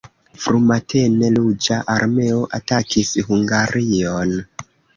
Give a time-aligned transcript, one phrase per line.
[0.45, 4.37] Frumatene Ruĝa Armeo atakis Hungarion.